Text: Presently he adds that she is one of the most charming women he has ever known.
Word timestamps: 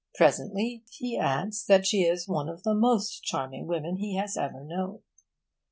Presently 0.15 0.83
he 0.89 1.15
adds 1.15 1.63
that 1.67 1.85
she 1.85 2.01
is 2.01 2.27
one 2.27 2.49
of 2.49 2.63
the 2.63 2.73
most 2.73 3.23
charming 3.23 3.67
women 3.67 3.97
he 3.97 4.15
has 4.15 4.35
ever 4.35 4.63
known. 4.63 5.03